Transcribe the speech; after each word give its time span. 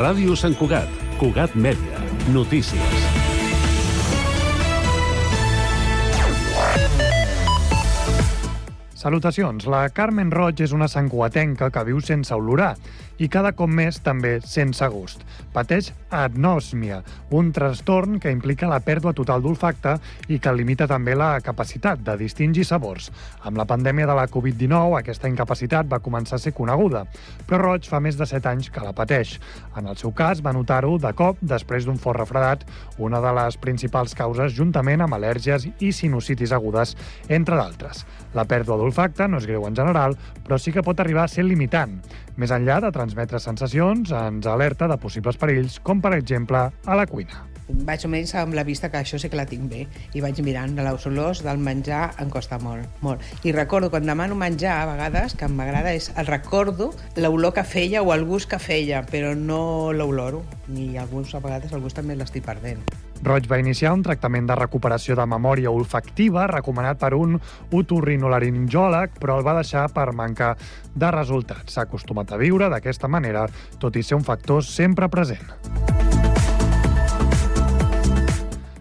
Ràdio 0.00 0.32
Sant 0.32 0.54
Cugat, 0.56 0.88
Cugat 1.20 1.52
Mèdia, 1.60 1.98
notícies. 2.32 3.02
Salutacions. 8.96 9.66
La 9.68 9.82
Carmen 9.92 10.32
Roig 10.32 10.62
és 10.64 10.72
una 10.72 10.88
santcuatenca 10.88 11.68
que 11.68 11.84
viu 11.84 12.00
sense 12.00 12.32
olorar 12.32 12.70
i 13.20 13.28
cada 13.28 13.52
cop 13.52 13.68
més 13.68 14.00
també 14.00 14.38
sense 14.48 14.86
gust. 14.92 15.22
Pateix 15.52 15.90
agnòsmia, 16.10 17.00
un 17.36 17.50
trastorn 17.54 18.18
que 18.22 18.32
implica 18.32 18.68
la 18.70 18.80
pèrdua 18.84 19.12
total 19.16 19.44
d'olfacte 19.44 19.96
i 20.32 20.40
que 20.40 20.54
limita 20.56 20.88
també 20.90 21.14
la 21.14 21.34
capacitat 21.44 22.00
de 22.06 22.16
distingir 22.20 22.64
sabors. 22.64 23.10
Amb 23.44 23.60
la 23.60 23.66
pandèmia 23.68 24.08
de 24.08 24.16
la 24.16 24.26
Covid-19, 24.32 24.96
aquesta 24.98 25.28
incapacitat 25.28 25.90
va 25.90 26.00
començar 26.02 26.38
a 26.38 26.42
ser 26.42 26.54
coneguda, 26.56 27.04
però 27.46 27.60
Roig 27.60 27.88
fa 27.88 28.00
més 28.00 28.16
de 28.16 28.26
7 28.26 28.48
anys 28.48 28.70
que 28.72 28.84
la 28.84 28.94
pateix. 28.96 29.36
En 29.76 29.90
el 29.90 30.00
seu 30.00 30.14
cas, 30.16 30.40
va 30.40 30.54
notar-ho 30.56 30.96
de 30.98 31.12
cop 31.16 31.38
després 31.42 31.84
d'un 31.84 32.00
fort 32.00 32.18
refredat, 32.18 32.64
una 32.98 33.20
de 33.20 33.34
les 33.36 33.60
principals 33.60 34.16
causes 34.16 34.56
juntament 34.56 35.04
amb 35.04 35.18
al·lèrgies 35.18 35.68
i 35.78 35.92
sinusitis 35.92 36.56
agudes, 36.56 36.96
entre 37.28 37.60
d'altres. 37.60 38.06
La 38.34 38.46
pèrdua 38.48 38.78
d'olfacte 38.80 39.28
no 39.28 39.40
és 39.40 39.46
greu 39.48 39.66
en 39.68 39.76
general, 39.76 40.16
però 40.46 40.58
sí 40.58 40.72
que 40.72 40.84
pot 40.86 41.00
arribar 41.02 41.26
a 41.26 41.32
ser 41.32 41.44
limitant. 41.44 41.98
Més 42.36 42.52
enllà 42.54 42.80
de 42.84 42.92
transmetre 42.94 43.40
sensacions, 43.42 44.12
ens 44.14 44.46
alerta 44.46 44.88
de 44.90 44.98
possibles 45.00 45.40
perills, 45.40 45.80
com 45.82 46.02
per 46.04 46.14
exemple 46.18 46.68
a 46.70 46.98
la 46.98 47.06
cuina. 47.10 47.49
Vaig 47.86 48.04
almenys 48.06 48.34
amb 48.38 48.56
la 48.56 48.64
vista 48.66 48.90
que 48.90 49.00
això 49.00 49.18
sí 49.20 49.30
que 49.30 49.38
la 49.38 49.46
tinc 49.48 49.68
bé 49.70 49.86
i 50.14 50.22
vaig 50.24 50.40
mirant 50.44 50.76
les 50.76 51.06
olors 51.06 51.42
del 51.46 51.60
menjar 51.62 52.14
em 52.22 52.30
costa 52.32 52.58
molt, 52.62 52.88
molt. 53.04 53.22
I 53.44 53.52
recordo 53.56 53.90
quan 53.90 54.06
demano 54.06 54.38
menjar 54.38 54.80
a 54.80 54.88
vegades 54.92 55.36
que 55.38 55.48
m'agrada 55.48 55.94
és 55.94 56.10
el 56.16 56.26
recordo 56.26 56.90
l'olor 57.16 57.54
que 57.54 57.64
feia 57.64 58.02
o 58.02 58.14
el 58.14 58.24
gust 58.24 58.50
que 58.50 58.58
feia, 58.58 59.04
però 59.06 59.34
no 59.36 59.92
l'oloro, 59.92 60.44
ni 60.68 60.96
alguns 60.98 61.34
a 61.34 61.40
vegades 61.40 61.72
el 61.72 61.84
gust 61.84 62.00
també 62.00 62.16
l'estic 62.16 62.44
perdent. 62.46 62.82
Roig 63.22 63.44
va 63.50 63.58
iniciar 63.60 63.92
un 63.92 64.02
tractament 64.02 64.46
de 64.48 64.56
recuperació 64.56 65.14
de 65.18 65.26
memòria 65.28 65.70
olfactiva 65.70 66.46
recomanat 66.48 67.02
per 67.02 67.12
un 67.18 67.36
otorrinolaringòleg, 67.76 69.20
però 69.20 69.36
el 69.38 69.46
va 69.46 69.58
deixar 69.60 69.90
per 69.92 70.08
mancar 70.16 70.54
de 70.94 71.12
resultats. 71.12 71.76
S'ha 71.76 71.84
acostumat 71.84 72.32
a 72.32 72.40
viure 72.40 72.72
d'aquesta 72.72 73.12
manera, 73.12 73.44
tot 73.78 74.00
i 74.00 74.02
ser 74.02 74.16
un 74.16 74.24
factor 74.24 74.64
sempre 74.64 75.12
present. 75.12 75.99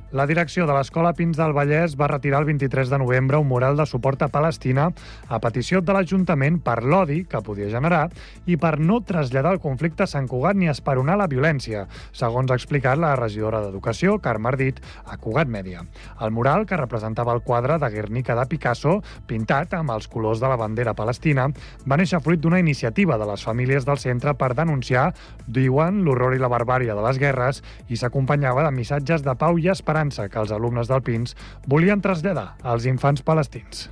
La 0.09 0.25
direcció 0.25 0.65
de 0.65 0.73
l'Escola 0.73 1.11
Pins 1.13 1.37
del 1.37 1.51
Vallès 1.53 1.93
va 1.93 2.07
retirar 2.09 2.39
el 2.41 2.47
23 2.47 2.89
de 2.89 2.97
novembre 2.97 3.37
un 3.37 3.45
mural 3.45 3.75
de 3.77 3.85
suport 3.85 4.23
a 4.25 4.27
Palestina 4.33 4.87
a 5.29 5.37
petició 5.37 5.83
de 5.85 5.93
l'Ajuntament 5.93 6.55
per 6.65 6.79
l'odi 6.81 7.19
que 7.29 7.41
podia 7.45 7.67
generar 7.69 8.07
i 8.49 8.57
per 8.57 8.79
no 8.81 8.97
traslladar 9.05 9.51
el 9.53 9.61
conflicte 9.61 10.07
a 10.07 10.09
Sant 10.09 10.25
Cugat 10.25 10.57
ni 10.57 10.65
esperonar 10.71 11.19
la 11.21 11.27
violència, 11.29 11.83
segons 12.09 12.49
ha 12.49 12.57
explicat 12.57 12.97
la 12.97 13.11
regidora 13.19 13.59
d'Educació, 13.61 14.15
Carme 14.17 14.49
Ardit, 14.49 14.79
a 15.05 15.19
Cugat 15.21 15.45
Mèdia. 15.45 15.85
El 16.25 16.33
mural, 16.33 16.65
que 16.65 16.81
representava 16.81 17.37
el 17.37 17.43
quadre 17.45 17.77
de 17.77 17.91
Guernica 17.93 18.33
de 18.33 18.47
Picasso, 18.49 19.03
pintat 19.29 19.77
amb 19.77 19.93
els 19.93 20.09
colors 20.09 20.41
de 20.41 20.49
la 20.49 20.57
bandera 20.57 20.95
palestina, 20.97 21.45
va 21.85 22.01
néixer 22.01 22.23
fruit 22.25 22.41
d'una 22.41 22.63
iniciativa 22.63 23.19
de 23.21 23.29
les 23.29 23.45
famílies 23.45 23.85
del 23.85 24.01
centre 24.01 24.33
per 24.33 24.55
denunciar, 24.57 25.11
diuen, 25.45 26.01
l'horror 26.01 26.33
i 26.33 26.41
la 26.41 26.49
barbària 26.49 26.97
de 26.97 27.05
les 27.05 27.21
guerres 27.21 27.61
i 27.93 28.01
s'acompanyava 28.01 28.65
de 28.65 28.73
missatges 28.73 29.21
de 29.21 29.37
pau 29.37 29.61
i 29.61 29.69
esperança 29.69 29.98
esperança 29.99 30.29
que 30.29 30.39
els 30.39 30.51
alumnes 30.51 30.87
del 30.87 31.03
Pins 31.03 31.35
volien 31.67 32.01
traslladar 32.01 32.55
als 32.63 32.85
infants 32.85 33.21
palestins. 33.21 33.89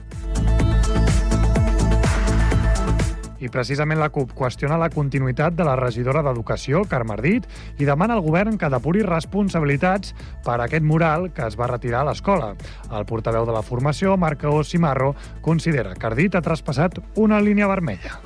I 3.38 3.52
precisament 3.54 4.00
la 4.02 4.10
CUP 4.10 4.32
qüestiona 4.34 4.80
la 4.82 4.90
continuïtat 4.90 5.54
de 5.54 5.66
la 5.68 5.76
regidora 5.78 6.24
d'Educació, 6.26 6.82
Carme 6.90 7.14
Ardit, 7.14 7.46
i 7.78 7.86
demana 7.86 8.16
al 8.16 8.24
govern 8.26 8.58
que 8.58 8.70
depuri 8.74 9.04
responsabilitats 9.06 10.16
per 10.44 10.58
aquest 10.64 10.84
mural 10.84 11.30
que 11.30 11.46
es 11.46 11.60
va 11.60 11.70
retirar 11.70 12.02
a 12.02 12.10
l'escola. 12.10 12.56
El 12.90 13.06
portaveu 13.06 13.46
de 13.46 13.54
la 13.54 13.62
formació, 13.62 14.18
Marco 14.18 14.64
Simarro, 14.64 15.14
considera 15.42 15.94
que 15.94 16.10
Ardit 16.10 16.36
ha 16.40 16.42
traspassat 16.42 16.98
una 17.16 17.40
línia 17.40 17.70
vermella. 17.70 18.18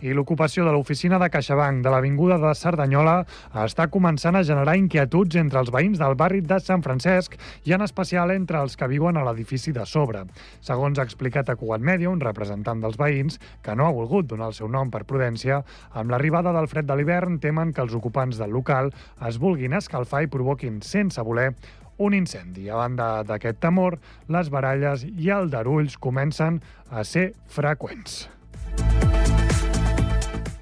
I 0.00 0.14
l'ocupació 0.16 0.64
de 0.64 0.72
l'oficina 0.72 1.18
de 1.20 1.28
CaixaBank 1.28 1.82
de 1.84 1.90
l'Avinguda 1.92 2.38
de 2.40 2.54
Cerdanyola 2.56 3.18
està 3.66 3.84
començant 3.92 4.38
a 4.38 4.40
generar 4.48 4.78
inquietuds 4.80 5.36
entre 5.36 5.60
els 5.60 5.68
veïns 5.74 6.00
del 6.00 6.16
barri 6.16 6.40
de 6.40 6.56
Sant 6.64 6.80
Francesc 6.80 7.36
i 7.68 7.74
en 7.76 7.84
especial 7.84 8.32
entre 8.32 8.62
els 8.64 8.78
que 8.80 8.88
viuen 8.88 9.18
a 9.20 9.24
l'edifici 9.26 9.74
de 9.76 9.84
sobre. 9.84 10.22
Segons 10.64 10.96
ha 10.96 11.04
explicat 11.04 11.52
a 11.52 11.58
Cugat 11.60 11.84
Media, 11.84 12.08
un 12.08 12.24
representant 12.24 12.80
dels 12.80 12.96
veïns, 12.96 13.36
que 13.60 13.76
no 13.76 13.86
ha 13.86 13.92
volgut 13.92 14.30
donar 14.30 14.48
el 14.48 14.56
seu 14.56 14.72
nom 14.72 14.88
per 14.88 15.04
prudència, 15.04 15.60
amb 15.92 16.14
l'arribada 16.14 16.56
del 16.56 16.70
fred 16.72 16.88
de 16.88 16.96
l'hivern 16.96 17.36
temen 17.44 17.76
que 17.76 17.84
els 17.84 17.92
ocupants 17.92 18.40
del 18.40 18.56
local 18.56 18.88
es 19.28 19.36
vulguin 19.36 19.76
escalfar 19.76 20.24
i 20.24 20.32
provoquin 20.32 20.80
sense 20.80 21.20
voler 21.20 21.50
un 22.00 22.16
incendi. 22.16 22.70
A 22.72 22.80
banda 22.80 23.12
d'aquest 23.28 23.60
temor, 23.60 24.00
les 24.32 24.48
baralles 24.48 25.04
i 25.04 25.28
aldarulls 25.28 26.00
comencen 26.00 26.62
a 26.88 27.04
ser 27.04 27.34
freqüents. 27.52 28.22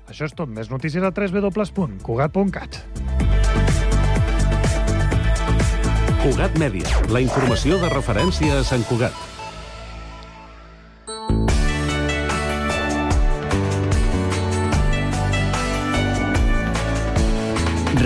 Això 0.09 0.27
és 0.29 0.35
tot. 0.35 0.49
Més 0.49 0.71
notícies 0.73 1.05
a 1.05 1.13
www.cugat.cat. 1.13 2.83
Cugat 6.19 6.57
Mèdia, 6.61 7.03
la 7.15 7.21
informació 7.23 7.79
de 7.81 7.89
referència 7.93 8.59
a 8.59 8.65
Sant 8.67 8.83
Cugat. 8.89 9.15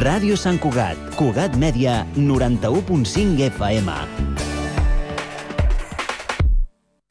Ràdio 0.02 0.34
Sant 0.34 0.58
Cugat, 0.58 0.98
Cugat 1.14 1.54
Mèdia, 1.56 2.02
91.5 2.16 3.44
FM. 3.52 3.94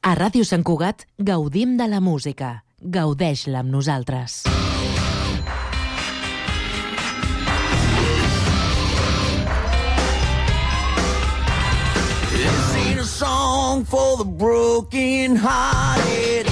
A 0.02 0.12
Ràdio 0.18 0.44
Sant 0.44 0.64
Cugat 0.66 1.06
gaudim 1.16 1.78
de 1.80 1.88
la 1.88 2.02
música. 2.04 2.58
Gaudeix-la 2.82 3.62
amb 3.62 3.72
nosaltres. 3.72 4.42
Song 13.72 13.84
for 13.86 14.18
the 14.18 14.24
broken 14.24 15.34
hearted. 15.34 16.51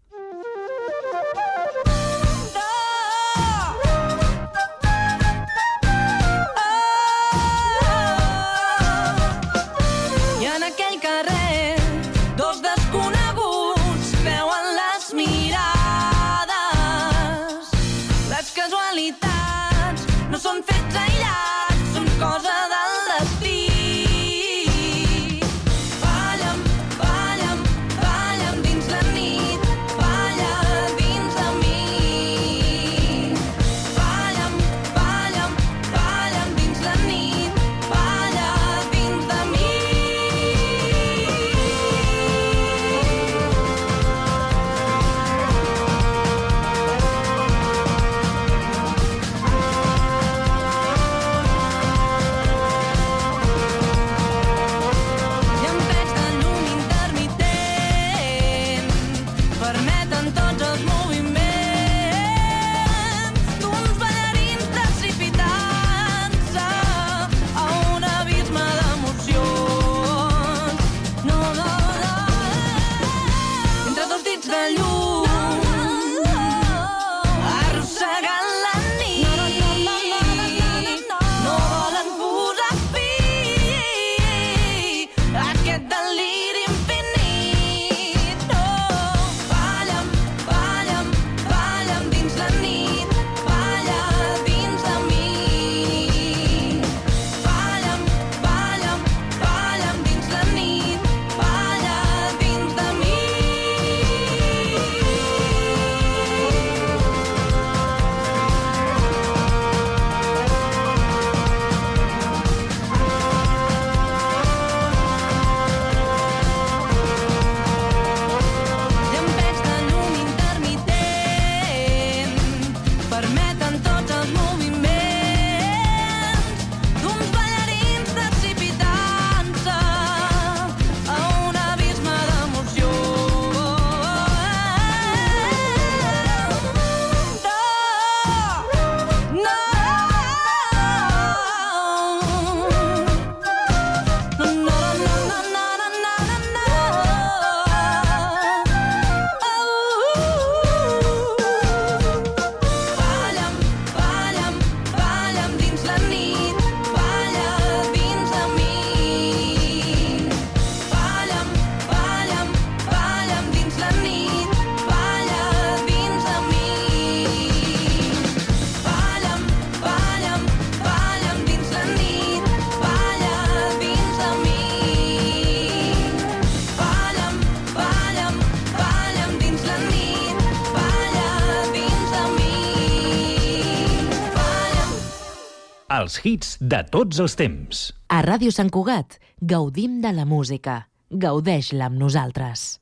hits 186.25 186.57
de 186.61 186.81
tots 186.93 187.19
els 187.23 187.35
temps. 187.39 187.87
A 188.09 188.21
Ràdio 188.25 188.51
Sant 188.53 188.69
Cugat 188.73 189.17
gaudim 189.41 189.99
de 190.03 190.13
la 190.13 190.25
música. 190.25 190.85
Gaudeix-la 191.11 191.89
amb 191.89 191.99
nosaltres. 191.99 192.81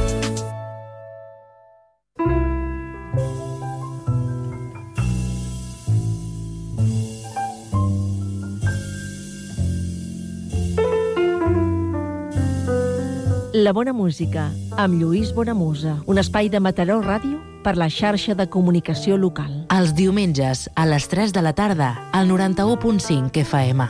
La 13.61 13.73
bona 13.73 13.93
música, 13.93 14.51
amb 14.81 14.95
Lluís 14.97 15.35
Bonamusa. 15.37 16.01
Un 16.09 16.17
espai 16.17 16.49
de 16.49 16.57
Mataró 16.57 16.97
Ràdio 17.03 17.37
per 17.61 17.75
la 17.77 17.91
xarxa 17.93 18.33
de 18.33 18.49
comunicació 18.49 19.17
local. 19.21 19.67
Els 19.69 19.93
diumenges, 19.93 20.65
a 20.73 20.89
les 20.89 21.05
3 21.11 21.29
de 21.35 21.41
la 21.45 21.53
tarda, 21.53 22.09
al 22.11 22.25
91.5 22.25 23.37
FM. 23.43 23.85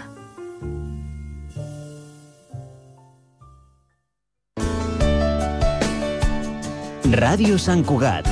Ràdio 7.15 7.55
Sant 7.55 7.87
Cugat. 7.87 8.27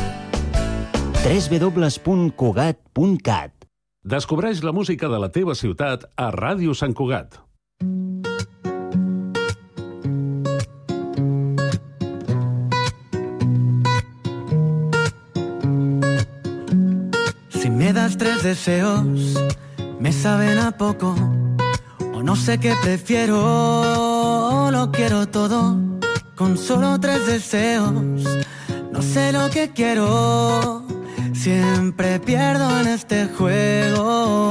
www.cugat.cat 1.24 3.52
Descobreix 4.04 4.60
la 4.64 4.72
música 4.76 5.08
de 5.08 5.20
la 5.24 5.32
teva 5.32 5.56
ciutat 5.56 6.04
a 6.18 6.32
Ràdio 6.36 6.74
Sant 6.76 6.92
Cugat. 6.92 7.40
Si 7.80 8.29
me 17.90 17.94
das 17.94 18.18
tres 18.18 18.44
deseos, 18.44 19.34
me 20.00 20.12
saben 20.12 20.60
a 20.60 20.70
poco. 20.70 21.16
O 22.14 22.22
no 22.22 22.36
sé 22.36 22.60
qué 22.60 22.76
prefiero, 22.84 23.36
o 23.42 24.70
lo 24.70 24.92
quiero 24.92 25.28
todo. 25.28 25.76
Con 26.36 26.56
solo 26.56 27.00
tres 27.00 27.26
deseos, 27.26 27.92
no 28.92 29.02
sé 29.02 29.32
lo 29.32 29.50
que 29.50 29.72
quiero. 29.72 30.84
Siempre 31.34 32.20
pierdo 32.20 32.80
en 32.80 32.90
este 32.90 33.26
juego. 33.26 34.50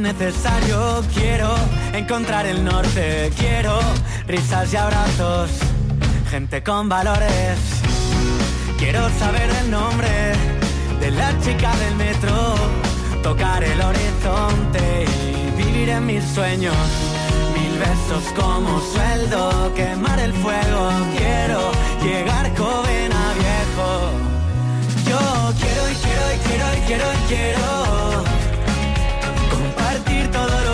Necesario, 0.00 1.02
quiero 1.14 1.54
encontrar 1.92 2.46
el 2.46 2.64
norte, 2.64 3.30
quiero 3.36 3.78
risas 4.26 4.72
y 4.72 4.76
abrazos, 4.76 5.50
gente 6.30 6.62
con 6.62 6.88
valores. 6.88 7.58
Quiero 8.78 9.08
saber 9.18 9.48
el 9.62 9.70
nombre 9.70 10.08
de 11.00 11.10
la 11.10 11.38
chica 11.40 11.74
del 11.76 11.96
metro, 11.96 12.54
tocar 13.22 13.62
el 13.62 13.80
horizonte 13.80 15.04
y 15.04 15.62
vivir 15.62 15.88
en 15.90 16.06
mis 16.06 16.24
sueños. 16.24 16.76
Mil 17.54 17.78
besos 17.78 18.24
como 18.34 18.80
sueldo, 18.80 19.72
quemar 19.74 20.18
el 20.20 20.32
fuego. 20.32 20.90
Quiero 21.16 21.72
llegar 22.02 22.56
joven 22.56 23.12
a 23.12 23.34
viejo. 23.34 23.90
Yo 25.08 25.52
quiero 25.60 25.90
y 25.90 25.94
quiero 25.94 26.34
y 26.34 26.38
quiero 26.48 26.66
y 26.74 26.80
quiero 26.86 27.04
y 27.12 27.28
quiero 27.28 28.49
compartir 30.10 30.30
todo 30.32 30.64
lo 30.64 30.69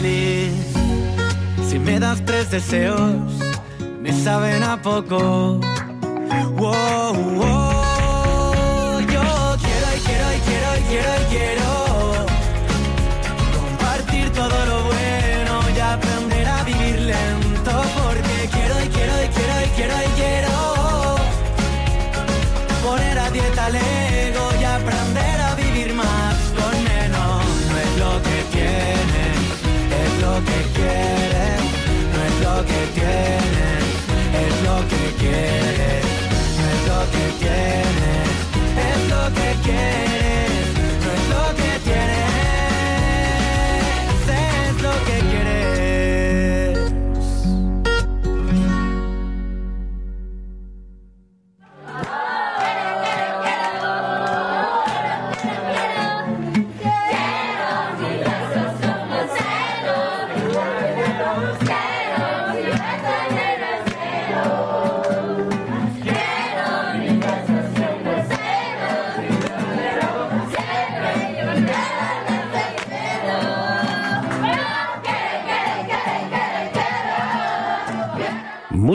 feliz. 0.00 0.52
Si 1.68 1.78
me 1.78 1.98
das 1.98 2.24
tres 2.24 2.50
deseos, 2.50 3.00
me 4.02 4.12
saben 4.24 4.62
a 4.62 4.80
poco. 4.80 5.60
Wow, 6.60 7.14
wow. 7.38 9.00
Yo 9.14 9.26
quiero 9.64 9.86
y 9.96 10.00
quiero 10.06 10.26
y 10.36 10.40
quiero 10.48 10.68
y 10.78 10.82
quiero 10.90 11.10
y 11.22 11.24
quiero 11.34 11.68
compartir 13.58 14.26
todo 14.40 14.58
lo 14.70 14.78
bueno 14.92 15.52
y 15.76 15.78
aprender 15.94 16.46
a 16.56 16.62
vivir 16.70 16.96
lento. 17.12 17.72
Porque 18.02 18.36
quiero 18.54 18.74
y 18.84 18.88
quiero 18.94 19.14
y 19.24 19.28
quiero 19.36 19.54
y 19.66 19.68
quiero 19.76 19.96
y 20.06 20.10
quiero 20.20 20.54
poner 22.84 23.18
a 23.18 23.30
dieta 23.30 23.68
el 23.68 23.76
ego 23.76 24.44
y 24.60 24.64
aprender 24.64 25.37
que. 30.44 31.62
No 32.12 32.18
es 32.24 32.34
lo 32.44 32.64
que 32.66 32.80
tienes, 32.94 33.84
es 34.42 34.54
lo 34.66 34.76
que 34.88 35.02
quieres. 35.18 36.04
No 36.58 36.64
es 36.74 36.82
lo 36.90 37.00
que 37.12 37.24
tienes, 37.38 38.28
es 38.76 39.10
lo 39.10 39.22
que 39.34 39.48
quieres. 39.64 40.07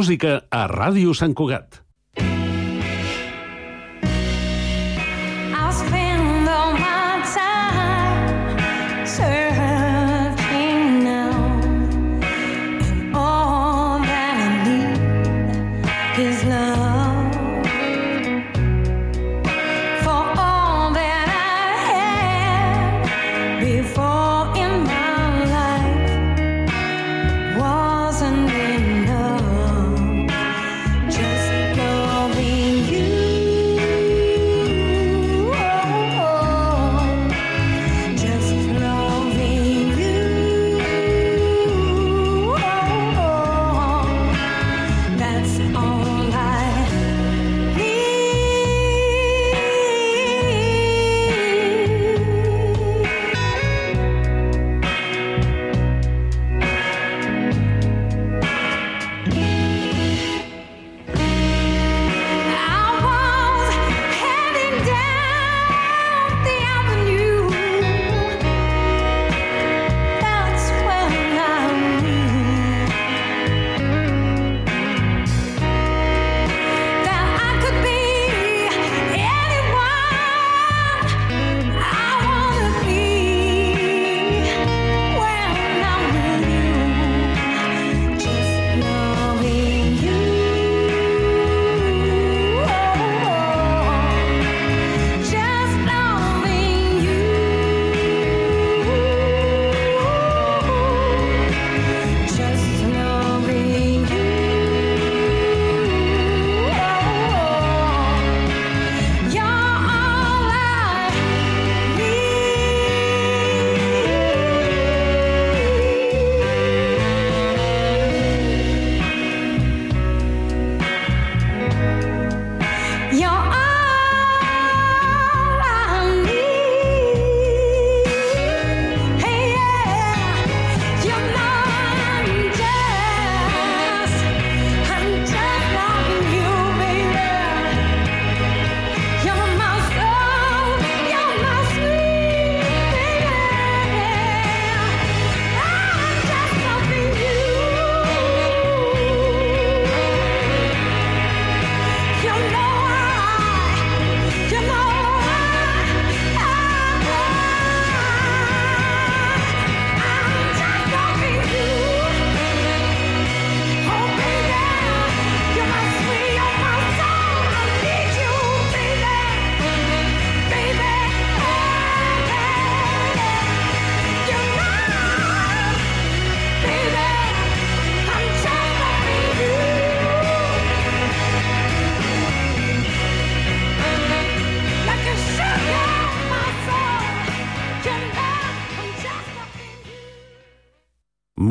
Música 0.04 0.32
a 0.52 0.66
Ràdio 0.68 1.14
Sant 1.16 1.32
Cugat. 1.32 1.83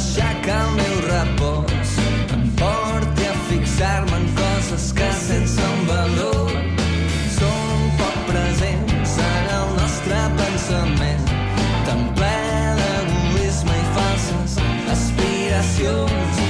deixar 0.00 0.34
que 0.40 0.50
el 0.50 0.70
meu 0.80 0.96
repòs. 1.12 1.90
Em 2.34 2.44
porti 2.60 3.24
a 3.26 3.34
fixar-me 3.48 4.16
en 4.16 4.26
coses 4.38 4.92
que 4.92 5.08
sense 5.12 5.60
un 5.60 5.82
valor. 5.86 6.52
Són 7.36 7.82
poc 8.00 8.16
presents 8.30 9.16
en 9.26 9.50
el 9.58 9.74
nostre 9.76 10.20
pensament. 10.40 11.26
Tan 11.88 12.00
ple 12.16 12.38
d'egoisme 12.80 13.76
i 13.82 13.86
falses 13.98 14.56
aspiracions. 14.94 16.40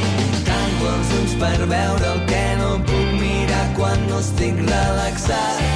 Tanco 0.46 0.92
els 0.94 1.14
ulls 1.18 1.34
per 1.42 1.58
veure 1.74 2.12
el 2.14 2.22
que 2.30 2.44
no 2.62 2.70
puc 2.92 3.08
mirar 3.18 3.66
quan 3.78 4.06
no 4.12 4.22
estic 4.22 4.62
relaxat. 4.62 5.66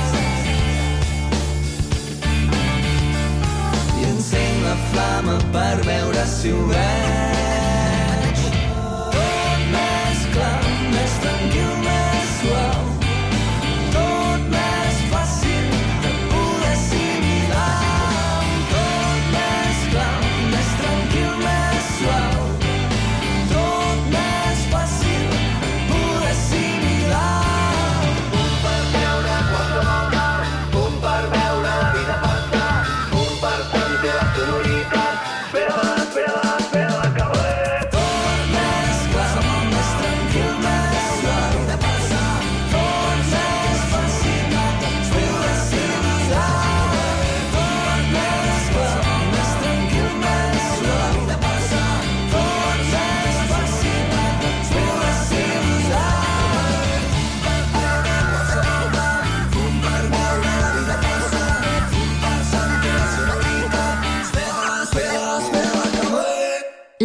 Encenc 4.14 4.62
la 4.62 4.76
flama 4.92 5.40
per 5.50 5.74
veure 5.88 6.28
si 6.36 6.54
ho 6.54 6.62
veig 6.70 7.03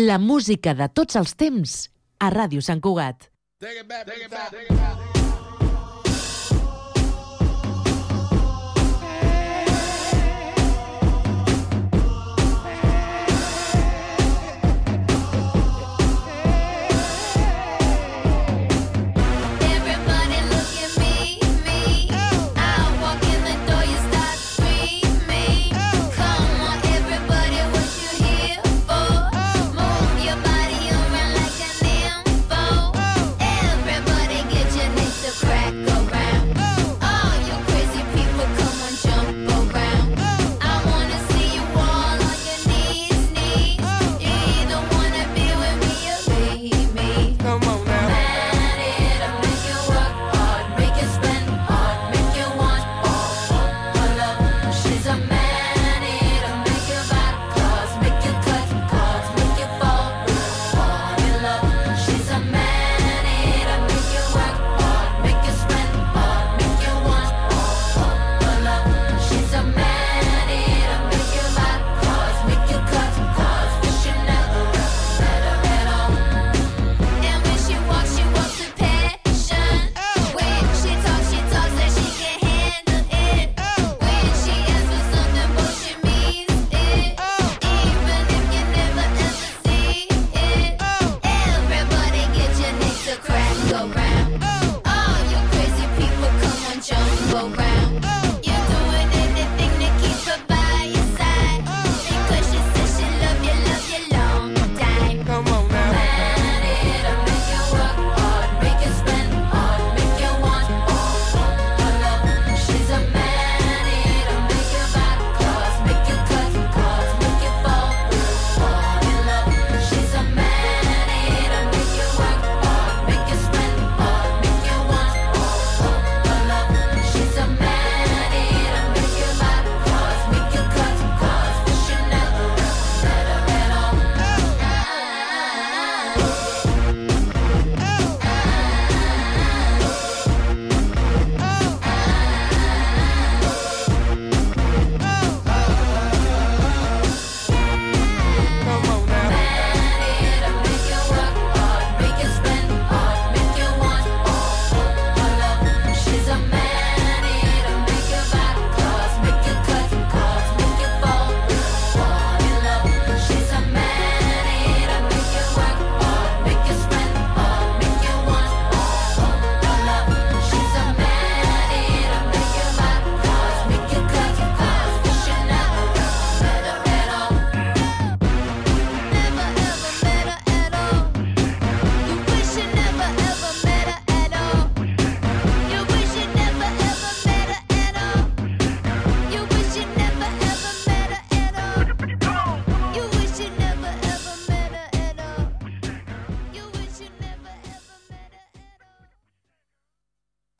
La 0.09 0.15
música 0.17 0.71
de 0.73 0.87
tots 0.99 1.19
els 1.19 1.35
temps 1.37 1.73
a 2.25 2.31
Ràdio 2.33 2.65
Sant 2.65 2.81
Cugat. 2.81 3.29
Take 3.61 3.83
it 3.83 3.87
back, 3.93 4.07
take 4.07 4.25
it 4.25 4.31
back, 4.31 4.49
take 4.49 4.65
it 4.65 4.77
back. 4.79 5.18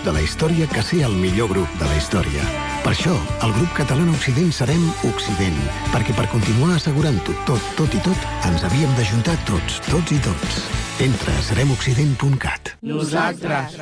Grup 0.00 0.04
de 0.04 0.12
la 0.12 0.22
història 0.24 0.66
que 0.66 0.82
ser 0.82 1.02
el 1.04 1.12
millor 1.12 1.48
grup 1.48 1.68
de 1.78 1.84
la 1.84 1.96
història. 1.96 2.42
Per 2.82 2.92
això, 2.92 3.12
el 3.44 3.52
grup 3.52 3.72
català 3.76 4.04
Occident 4.08 4.52
serem 4.52 4.82
Occident, 5.04 5.56
perquè 5.92 6.14
per 6.16 6.26
continuar 6.32 6.76
assegurant-ho 6.76 7.34
tot, 7.46 7.60
tot 7.76 7.92
i 7.92 8.00
tot, 8.00 8.16
ens 8.48 8.64
havíem 8.64 8.90
d'ajuntar 8.96 9.36
tots, 9.44 9.80
tots 9.90 10.12
i 10.12 10.20
tots. 10.24 10.62
Entra 11.00 11.34
a 11.36 11.42
seremoccident.cat. 11.42 12.76
Nosaltres. 12.82 13.76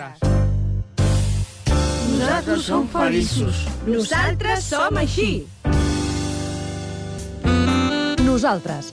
Nosaltres 2.09 2.65
som 2.67 2.89
feliços. 2.89 3.67
Nosaltres 3.87 4.65
som 4.73 4.99
així. 4.99 5.47
Nosaltres, 8.27 8.93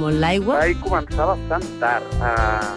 molt 0.00 0.16
l'aigua. 0.22 0.54
Vaig 0.62 0.78
començar 0.82 1.24
bastant 1.30 1.66
tard 1.82 2.06
a, 2.24 2.32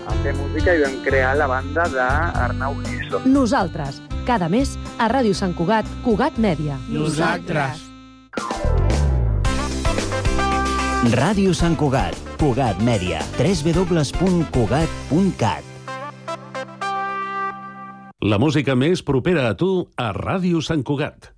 a 0.07 0.11
fer 0.23 0.33
música 0.37 0.69
i 0.75 0.79
vam 0.83 0.95
crear 1.05 1.31
la 1.39 1.47
banda 1.49 1.83
d'Arnau 1.93 2.73
Giso. 2.85 3.17
Nosaltres, 3.25 4.01
cada 4.27 4.47
mes 4.51 4.69
a 4.99 5.07
Ràdio 5.11 5.33
Sant 5.37 5.53
Cugat, 5.57 5.85
Cugat 6.05 6.33
Mèdia. 6.37 6.75
Nosaltres. 6.91 7.77
Ràdio 11.13 11.51
Sant 11.51 11.75
Cugat, 11.75 12.15
Cugat 12.39 12.79
Mèdia, 12.79 13.19
www.cugat.cat. 13.35 15.63
La 18.23 18.39
música 18.39 18.71
més 18.79 19.03
propera 19.03 19.49
a 19.49 19.53
tu 19.59 19.83
a 19.99 20.13
Ràdio 20.15 20.63
Sant 20.63 20.79
Cugat. 20.87 21.32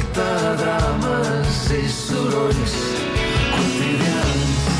Efecte 0.00 0.56
drames 0.56 1.70
i 1.70 1.88
sorolls 1.88 2.74
quotidians 3.54 4.79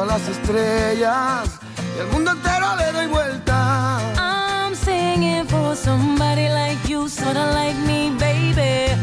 a 0.00 0.04
las 0.06 0.26
estrellas 0.26 1.60
y 1.96 2.00
al 2.00 2.06
mundo 2.08 2.30
entero 2.30 2.76
le 2.76 2.92
doy 2.92 3.06
vuelta. 3.08 3.98
I'm 4.16 4.74
singing 4.74 5.46
for 5.46 5.76
somebody 5.76 6.48
like 6.48 6.88
you, 6.88 7.08
sorta 7.08 7.52
like 7.52 7.78
me, 7.86 8.10
baby. 8.18 8.94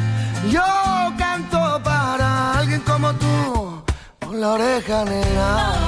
Yo 0.50 0.64
canto 1.18 1.80
para 1.84 2.60
alguien 2.60 2.82
como 2.82 3.14
tú, 3.14 3.84
con 4.26 4.42
la 4.42 4.54
oreja 4.54 5.06
negra. 5.06 5.79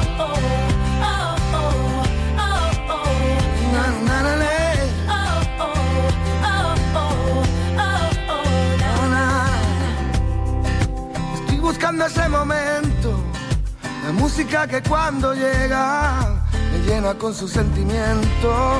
música 14.31 14.65
que 14.65 14.81
cuando 14.81 15.33
llega 15.33 16.41
me 16.71 16.79
llena 16.85 17.13
con 17.15 17.33
su 17.35 17.49
sentimiento, 17.49 18.79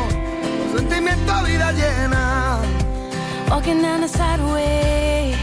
su 0.71 0.77
sentimiento 0.77 1.43
vida 1.43 1.73
llena. 1.73 2.61
Walking 3.49 3.81
down 3.81 3.99
the 3.99 4.07
side 4.07 4.39
way, 4.53 5.35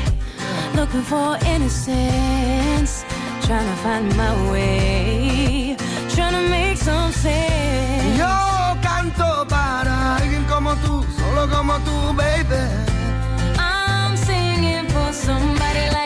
looking 0.75 1.03
for 1.03 1.37
innocence, 1.55 3.05
trying 3.43 3.69
to 3.69 3.77
find 3.83 4.17
my 4.17 4.51
way, 4.51 5.77
trying 6.15 6.33
to 6.33 6.49
make 6.49 6.79
some 6.79 7.13
sense. 7.13 8.17
Yo 8.17 8.81
canto 8.81 9.47
para 9.47 10.17
alguien 10.17 10.43
como 10.45 10.75
tú, 10.77 11.05
solo 11.19 11.47
como 11.55 11.75
tú, 11.81 12.15
baby. 12.17 12.65
I'm 13.59 14.17
singing 14.17 14.87
for 14.89 15.13
somebody 15.13 15.91
like 15.93 15.98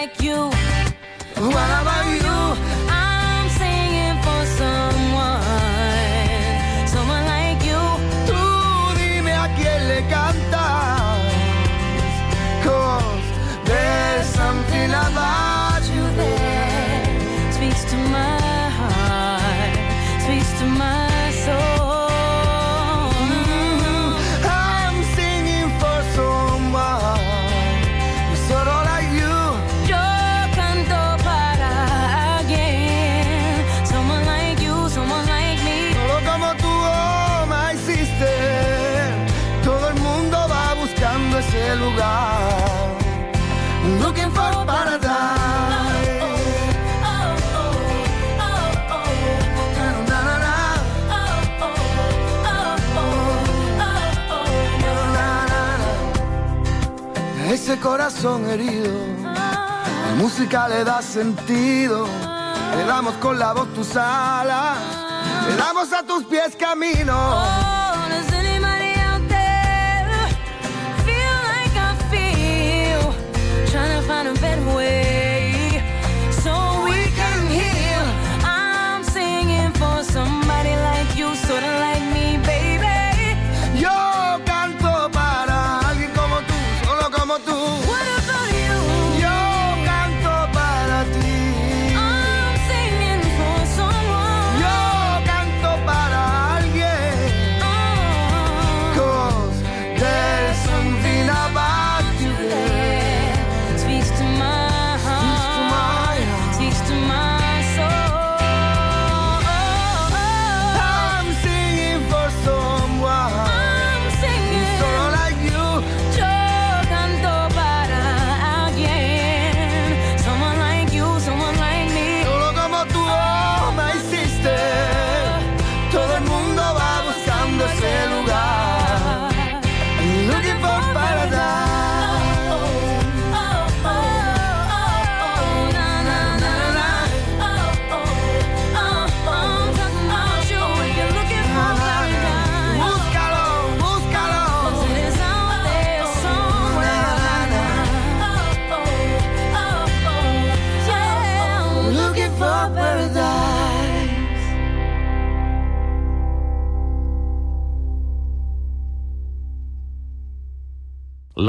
corazón 57.78 58.48
herido. 58.50 58.92
La 59.22 60.14
música 60.16 60.68
le 60.68 60.84
da 60.84 61.00
sentido, 61.02 62.06
le 62.76 62.84
damos 62.84 63.14
con 63.14 63.38
la 63.38 63.52
voz 63.52 63.72
tus 63.74 63.96
alas, 63.96 64.78
le 65.48 65.56
damos 65.56 65.92
a 65.92 66.02
tus 66.02 66.24
pies 66.24 66.56
camino. 66.56 67.61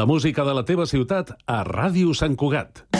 La 0.03 0.07
música 0.07 0.43
de 0.43 0.51
la 0.51 0.65
teva 0.67 0.83
ciutat 0.83 1.29
a 1.47 1.61
Ràdio 1.63 2.11
Sant 2.19 2.35
Cugat. 2.35 2.92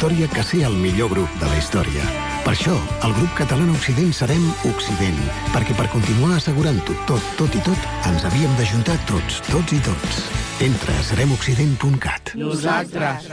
Història 0.00 0.28
que 0.32 0.42
ser 0.42 0.62
el 0.64 0.72
millor 0.80 1.10
grup 1.12 1.32
de 1.42 1.44
la 1.44 1.56
història. 1.60 2.00
Per 2.40 2.54
això, 2.54 2.72
el 3.04 3.12
grup 3.18 3.34
català 3.36 3.66
Occident 3.68 4.14
serem 4.16 4.46
Occident, 4.64 5.18
perquè 5.52 5.74
per 5.76 5.90
continuar 5.92 6.38
assegurant-ho 6.38 6.94
tot, 7.04 7.26
tot 7.36 7.52
i 7.52 7.60
tot, 7.66 7.84
ens 8.08 8.24
havíem 8.24 8.54
d'ajuntar 8.56 8.96
tots, 9.10 9.42
tots 9.50 9.76
i 9.76 9.80
tots. 9.84 10.22
Entra 10.64 10.96
a 10.96 11.04
seremoccident.cat. 11.10 12.32
Nosaltres. 12.40 13.28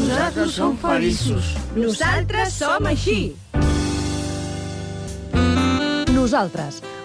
Nosaltres 0.00 0.56
som 0.56 0.80
feliços. 0.80 1.52
Nosaltres 1.76 2.56
som 2.56 2.88
així. 2.88 3.20
Nosaltres, 6.16 6.80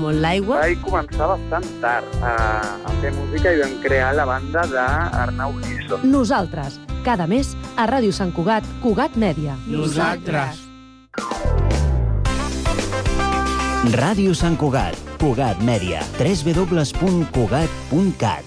molt 0.00 0.18
l'aigua. 0.22 0.56
Vaig 0.64 0.80
començar 0.84 1.26
bastant 1.34 1.66
tard 1.82 2.08
a, 2.24 2.32
a 2.88 2.90
fer 3.02 3.10
música 3.16 3.48
i 3.54 3.56
vam 3.60 3.74
crear 3.84 4.10
la 4.16 4.24
banda 4.28 4.62
d'Arnau 4.72 5.52
Giso. 5.66 5.96
Nosaltres, 6.06 6.72
cada 7.06 7.26
mes 7.30 7.46
a 7.76 7.86
Ràdio 7.90 8.12
Sant 8.16 8.32
Cugat, 8.36 8.64
Cugat 8.82 9.12
Mèdia. 9.20 9.54
Nosaltres. 9.68 10.54
Ràdio 13.96 14.32
Sant 14.36 14.56
Cugat, 14.60 14.96
Cugat 15.20 15.58
Mèdia, 15.64 16.00
www.cugat.cat. 16.20 18.44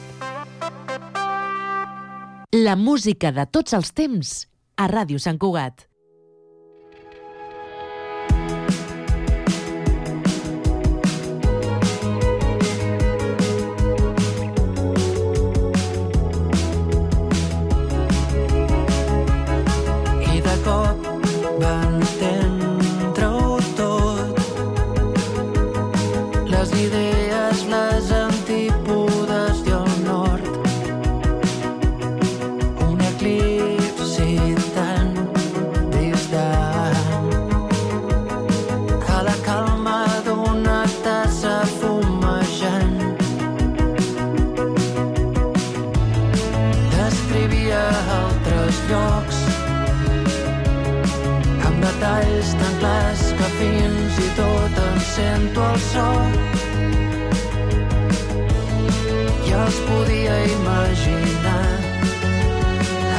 La 2.54 2.76
música 2.78 3.32
de 3.34 3.48
tots 3.50 3.74
els 3.74 3.90
temps 3.98 4.46
a 4.78 4.86
Ràdio 4.92 5.18
Sant 5.18 5.42
Cugat. 5.42 5.88
Sento 55.24 55.62
el 55.74 55.80
so 55.92 56.08
i 59.48 59.56
els 59.64 59.78
podia 59.88 60.38
imaginar 60.58 61.66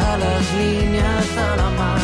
a 0.07 0.17
les 0.25 0.55
línies 0.61 1.37
de 1.39 1.51
la 1.61 1.69
mà 1.79 2.04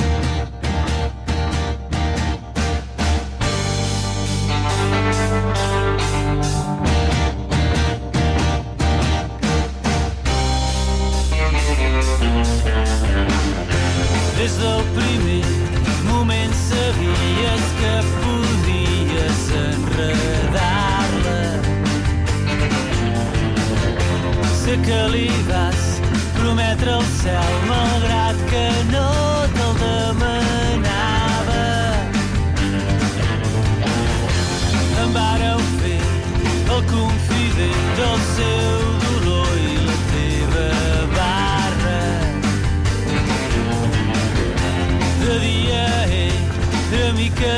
weaker 47.21 47.57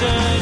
than 0.00 0.35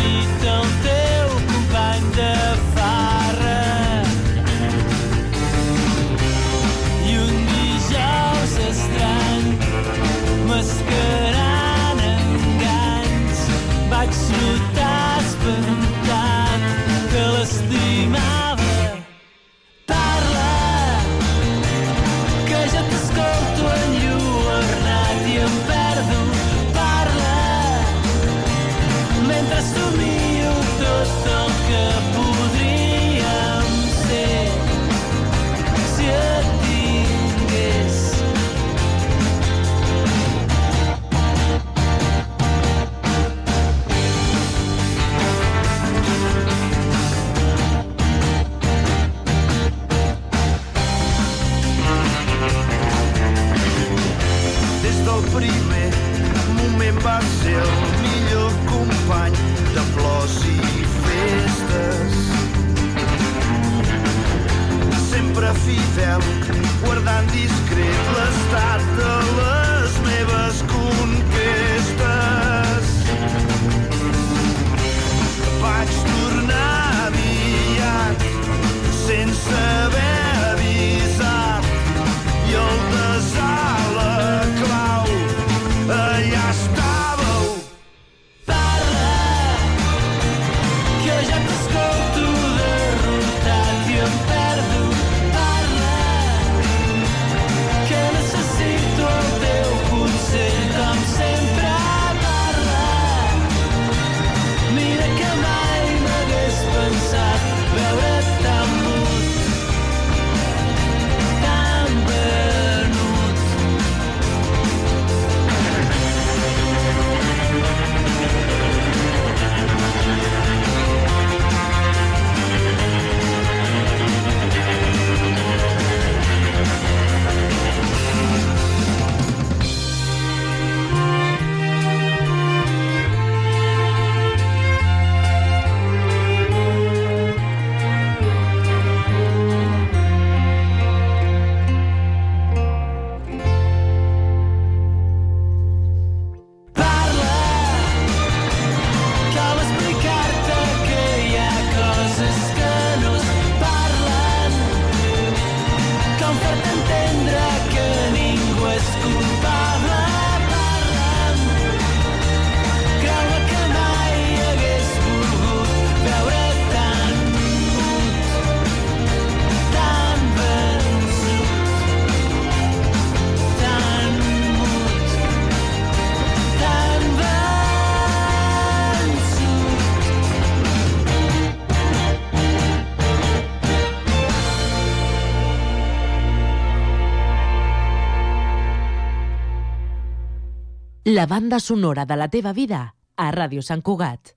La 191.15 191.27
banda 191.27 191.61
sonora 191.61 192.05
de 192.07 192.17
la 192.17 192.27
teva 192.27 192.53
vida 192.53 192.79
a 193.15 193.27
Ràdio 193.31 193.63
Sant 193.63 193.83
Cugat. 193.87 194.33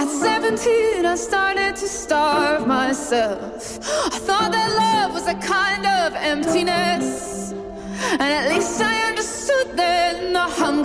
At 0.00 0.08
17 0.08 1.04
I 1.04 1.14
started 1.16 1.76
to 1.76 1.86
starve 1.86 2.66
myself 2.66 3.78
I 4.14 4.18
thought 4.26 4.50
that 4.52 4.70
love 4.80 5.12
was 5.12 5.26
a 5.26 5.34
kind 5.34 5.84
of 5.84 6.14
emptiness 6.14 7.52
And 8.18 8.32
at 8.32 8.48
least 8.48 8.80
I 8.80 9.06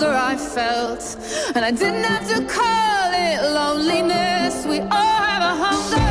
hunger 0.02 0.18
I 0.18 0.36
felt. 0.36 1.18
And 1.56 1.64
I 1.64 1.72
didn't 1.72 2.04
have 2.04 2.28
to 2.30 2.46
call 2.46 3.12
it 3.14 3.54
loneliness. 3.54 4.66
We 4.66 4.80
all 4.80 5.22
have 5.30 5.44
a 5.44 5.64
hunger. 5.64 6.11